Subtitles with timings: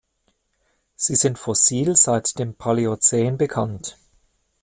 [0.95, 3.99] Sie sind fossil seit dem Paläozän bekannt.